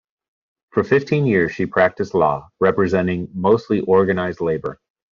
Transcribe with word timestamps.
For 0.71 0.83
fifteen 0.83 1.27
years 1.27 1.51
she 1.51 1.67
practiced 1.67 2.15
law, 2.15 2.49
representing 2.59 3.29
mostly 3.35 3.81
organized 3.81 4.41
labor. 4.41 4.79